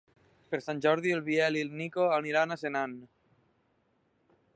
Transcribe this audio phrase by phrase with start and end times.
[0.53, 2.99] Per Sant Jordi en Biel i en Nico aniran a Senan.